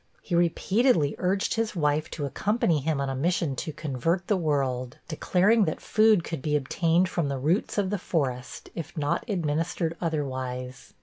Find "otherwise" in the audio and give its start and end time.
10.01-10.95